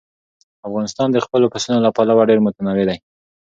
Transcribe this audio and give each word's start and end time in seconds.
افغانستان 0.67 1.07
د 1.11 1.17
خپلو 1.25 1.45
پسونو 1.53 1.79
له 1.85 1.89
پلوه 1.95 2.27
ډېر 2.29 2.39
متنوع 2.45 2.83
دی. 2.89 2.97